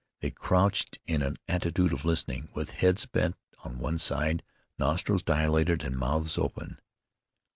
They 0.19 0.31
crouched 0.31 0.97
in 1.05 1.21
an 1.21 1.37
attitude 1.47 1.93
of 1.93 2.05
listening, 2.05 2.49
with 2.55 2.71
heads 2.71 3.05
bent 3.05 3.35
on 3.63 3.77
one 3.77 3.99
side, 3.99 4.41
nostrils 4.79 5.21
dilated, 5.21 5.83
and 5.83 5.95
mouths 5.95 6.39
open. 6.39 6.79